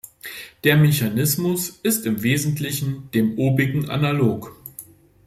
Der 0.63 0.77
Mechanismus 0.77 1.79
ist 1.83 2.07
im 2.07 2.23
Wesentlichen 2.23 3.11
dem 3.13 3.37
obigen 3.37 3.87
analog. 3.91 4.55